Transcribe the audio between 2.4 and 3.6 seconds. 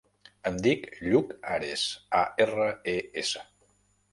erra, e, essa.